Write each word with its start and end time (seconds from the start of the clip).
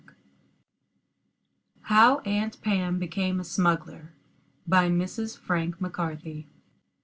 ]]HOW 1.91 2.21
AUNT 2.25 2.59
PAM 2.63 2.97
BECAME 2.97 3.39
A 3.39 3.43
SMUGGLER. 3.43 4.15
BY 4.65 4.89
MRS. 4.89 5.37
FRANK 5.37 5.77
McCARTHY. 5.79 6.47